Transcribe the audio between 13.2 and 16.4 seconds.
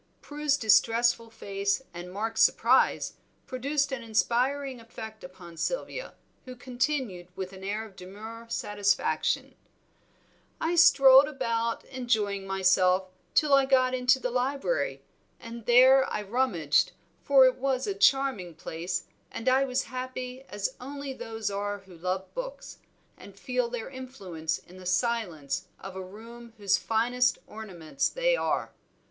till I got into the library, and there I